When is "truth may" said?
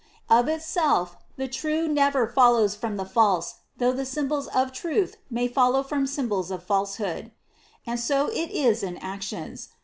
4.71-5.47